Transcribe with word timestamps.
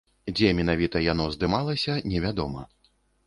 Дзе 0.37 0.47
менавіта 0.59 1.01
яно 1.11 1.27
здымалася, 1.35 1.99
невядома. 2.13 2.65